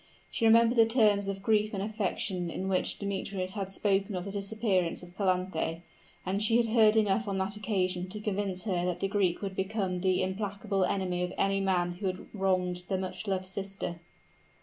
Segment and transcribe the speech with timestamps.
[0.31, 4.31] She remembered the terms of grief and affection in which Demetrius had spoken of the
[4.31, 5.81] disappearance of Calanthe;
[6.25, 9.55] and she had heard enough on that occasion to convince her that the Greek would
[9.55, 13.99] become the implacable enemy of any man who had wronged that much loved sister.